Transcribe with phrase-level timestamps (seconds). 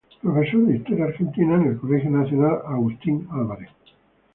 [0.19, 3.69] Profesor de Historia Argentina en el Colegio Nacional Agustín Álvarez.